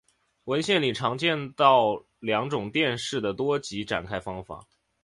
[0.45, 4.65] 文献里常见到两种电势的多极展开方法。